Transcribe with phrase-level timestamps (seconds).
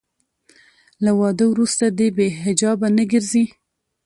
[1.03, 3.45] له واده وروسته دې بې حجابه نه ګرځي.